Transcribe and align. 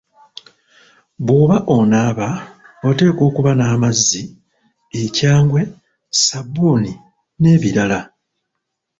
Bw'oba 1.25 1.57
onaaba 1.77 2.27
oteekwa 2.87 3.23
okuba 3.29 3.51
n'amazzi, 3.55 4.21
ekyangwe, 5.01 5.61
ssabbuni 5.71 6.93
n'ebirala. 7.39 7.99